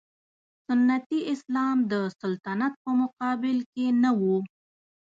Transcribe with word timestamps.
سنتي 0.67 1.19
اسلام 1.33 1.77
د 1.91 1.93
سلطنت 2.21 2.73
په 2.83 2.91
مقابل 3.01 3.57
کې 3.73 3.85
نه 4.01 4.11
و. 4.19 4.21